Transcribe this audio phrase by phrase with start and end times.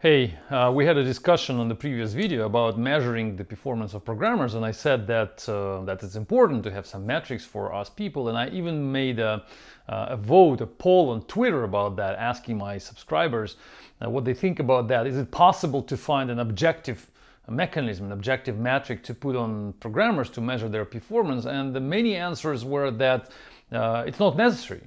[0.00, 4.04] Hey, uh, we had a discussion on the previous video about measuring the performance of
[4.04, 7.90] programmers, and I said that uh, that it's important to have some metrics for us
[7.90, 9.44] people, and I even made a,
[9.88, 13.56] uh, a vote, a poll on Twitter about that, asking my subscribers
[14.00, 15.08] uh, what they think about that.
[15.08, 17.10] Is it possible to find an objective
[17.48, 21.44] mechanism, an objective metric to put on programmers to measure their performance?
[21.44, 23.32] And the many answers were that
[23.72, 24.86] uh, it's not necessary.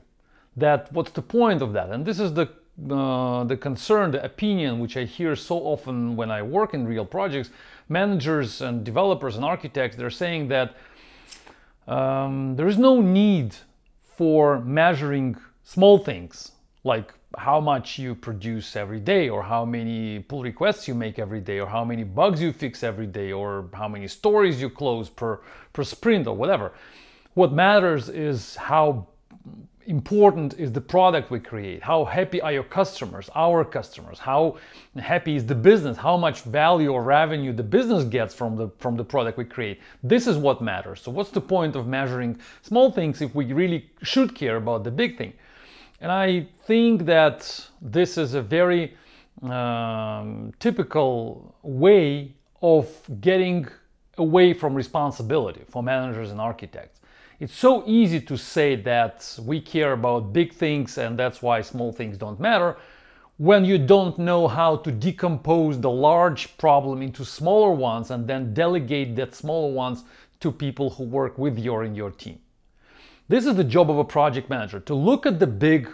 [0.55, 1.89] That what's the point of that?
[1.89, 6.31] And this is the uh, the concern, the opinion, which I hear so often when
[6.31, 7.49] I work in real projects,
[7.89, 10.75] managers and developers and architects, they're saying that
[11.87, 13.55] um, there is no need
[14.15, 16.51] for measuring small things
[16.83, 21.39] like how much you produce every day or how many pull requests you make every
[21.39, 25.09] day or how many bugs you fix every day or how many stories you close
[25.09, 25.39] per,
[25.73, 26.73] per sprint or whatever.
[27.33, 29.07] What matters is how
[29.87, 31.81] important is the product we create.
[31.83, 34.19] How happy are your customers our customers?
[34.19, 34.57] How
[34.97, 35.97] happy is the business?
[35.97, 39.79] How much value or revenue the business gets from the from the product we create?
[40.03, 41.01] This is what matters.
[41.01, 44.91] So what's the point of measuring small things if we really should care about the
[44.91, 45.33] big thing?
[45.99, 48.95] And i think that this is a very
[49.43, 52.87] um, typical way of
[53.21, 53.67] getting
[54.17, 57.00] away from responsibility for managers and architects
[57.41, 61.91] it's so easy to say that we care about big things and that's why small
[61.91, 62.77] things don't matter
[63.37, 68.53] when you don't know how to decompose the large problem into smaller ones and then
[68.53, 70.03] delegate that smaller ones
[70.39, 72.37] to people who work with you or in your team.
[73.27, 75.89] This is the job of a project manager to look at the big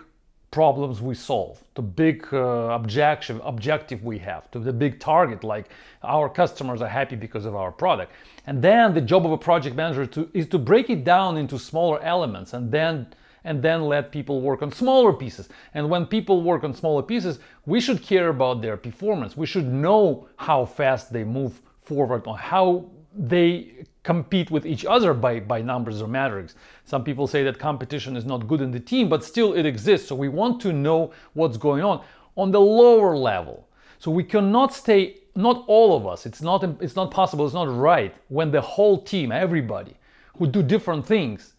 [0.52, 2.38] problems we solve, the big uh,
[2.72, 5.70] objective objective we have, to the big target like
[6.04, 8.12] our customers are happy because of our product.
[8.46, 11.60] And then the job of a project manager to, is to break it down into
[11.60, 13.08] smaller elements and then
[13.44, 15.48] and then let people work on smaller pieces.
[15.74, 19.38] And when people work on smaller pieces, we should care about their performance.
[19.38, 25.14] We should know how fast they move forward or how they compete with each other
[25.14, 26.56] by, by numbers or metrics.
[26.86, 30.08] Some people say that competition is not good in the team, but still it exists.
[30.08, 32.02] So we want to know what's going on
[32.38, 33.68] on the lower level.
[34.00, 37.68] So we cannot stay, not all of us, it's not, it's not possible, it's not
[37.68, 39.96] right when the whole team, everybody
[40.38, 41.54] who do different things,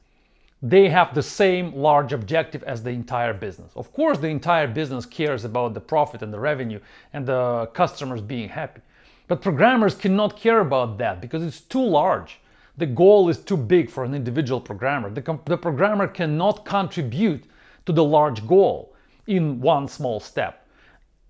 [0.63, 3.73] they have the same large objective as the entire business.
[3.77, 6.81] Of course, the entire business cares about the profit and the revenue
[7.13, 8.81] and the customers being happy.
[9.29, 12.41] But programmers cannot care about that because it's too large.
[12.79, 15.11] The goal is too big for an individual programmer.
[15.11, 17.45] The, com- the programmer cannot contribute
[17.85, 18.95] to the large goal
[19.27, 20.67] in one small step.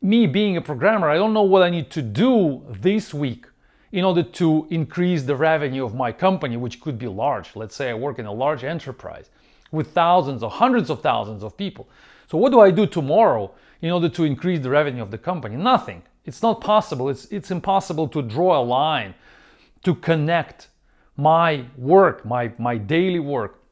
[0.01, 3.47] Me being a programmer, I don't know what I need to do this week
[3.91, 7.57] in order to increase the revenue of my company, which could be large.
[7.57, 9.31] Let's say I work in a large enterprise
[9.73, 11.89] with thousands or hundreds of thousands of people.
[12.31, 13.51] So, what do I do tomorrow
[13.81, 15.57] in order to increase the revenue of the company?
[15.57, 16.03] Nothing.
[16.29, 17.09] It's not possible.
[17.09, 19.15] It's, it's impossible to draw a line
[19.83, 20.69] to connect
[21.17, 23.63] my work, my, my daily work,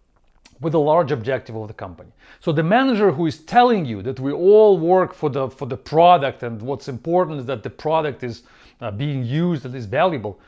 [0.62, 2.10] with the large objective of the company.
[2.40, 5.76] So the manager who is telling you that we all work for the for the
[5.76, 8.42] product and what's important is that the product is
[8.80, 10.40] uh, being used and is valuable,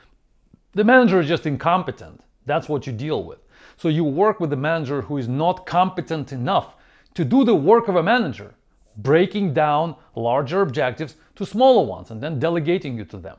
[0.72, 2.22] the manager is just incompetent.
[2.46, 3.40] That's what you deal with.
[3.76, 6.74] So you work with the manager who is not competent enough
[7.12, 8.54] to do the work of a manager
[8.98, 13.36] breaking down larger objectives to smaller ones and then delegating you to them.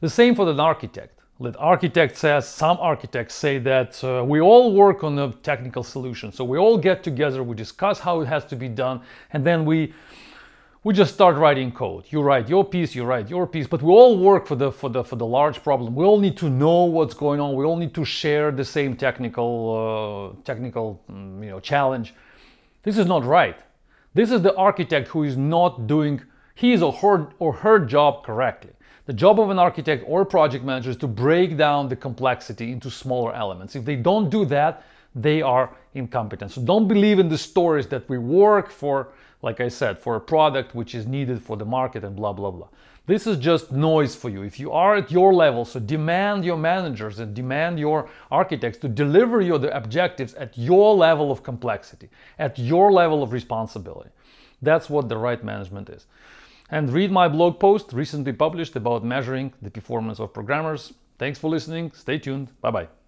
[0.00, 1.18] The same for the architect.
[1.40, 6.30] The architect says, some architects say that uh, we all work on a technical solution.
[6.30, 9.00] So we all get together, we discuss how it has to be done,
[9.32, 9.92] and then we
[10.84, 12.06] we just start writing code.
[12.08, 14.90] You write your piece, you write your piece, but we all work for the for
[14.90, 15.94] the for the large problem.
[15.94, 17.54] We all need to know what's going on.
[17.54, 22.14] We all need to share the same technical uh, technical mm, you know challenge.
[22.82, 23.56] This is not right.
[24.14, 26.20] This is the architect who is not doing
[26.54, 28.72] his or her, or her job correctly.
[29.06, 32.90] The job of an architect or project manager is to break down the complexity into
[32.90, 33.74] smaller elements.
[33.74, 34.84] If they don't do that,
[35.14, 36.50] they are incompetent.
[36.50, 39.08] So don't believe in the stories that we work for,
[39.42, 42.50] like I said, for a product which is needed for the market and blah, blah,
[42.50, 42.68] blah.
[43.06, 44.42] This is just noise for you.
[44.42, 48.88] If you are at your level, so demand your managers and demand your architects to
[48.88, 52.08] deliver you the objectives at your level of complexity,
[52.38, 54.10] at your level of responsibility.
[54.62, 56.06] That's what the right management is.
[56.70, 60.92] And read my blog post recently published about measuring the performance of programmers.
[61.18, 61.90] Thanks for listening.
[61.92, 62.48] Stay tuned.
[62.60, 63.01] Bye bye.